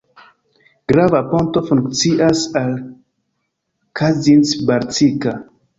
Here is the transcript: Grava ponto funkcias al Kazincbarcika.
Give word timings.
Grava 0.93 1.21
ponto 1.33 1.63
funkcias 1.67 2.43
al 2.63 2.75
Kazincbarcika. 4.01 5.39